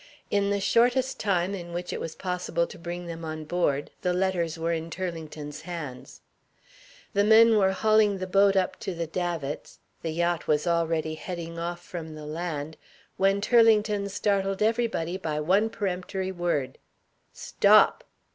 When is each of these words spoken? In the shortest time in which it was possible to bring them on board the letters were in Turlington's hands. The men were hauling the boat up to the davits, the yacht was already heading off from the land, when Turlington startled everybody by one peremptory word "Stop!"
In 0.31 0.49
the 0.49 0.59
shortest 0.59 1.19
time 1.19 1.53
in 1.53 1.73
which 1.73 1.93
it 1.93 1.99
was 1.99 2.15
possible 2.15 2.65
to 2.65 2.79
bring 2.79 3.05
them 3.05 3.23
on 3.23 3.45
board 3.45 3.91
the 4.01 4.13
letters 4.13 4.57
were 4.57 4.73
in 4.73 4.89
Turlington's 4.89 5.61
hands. 5.61 6.21
The 7.13 7.23
men 7.23 7.55
were 7.55 7.71
hauling 7.73 8.17
the 8.17 8.25
boat 8.25 8.55
up 8.55 8.79
to 8.79 8.95
the 8.95 9.05
davits, 9.05 9.77
the 10.01 10.09
yacht 10.09 10.47
was 10.47 10.65
already 10.65 11.13
heading 11.13 11.59
off 11.59 11.81
from 11.83 12.15
the 12.15 12.25
land, 12.25 12.77
when 13.17 13.41
Turlington 13.41 14.09
startled 14.09 14.63
everybody 14.63 15.17
by 15.19 15.39
one 15.39 15.69
peremptory 15.69 16.31
word 16.31 16.79
"Stop!" 17.31 18.03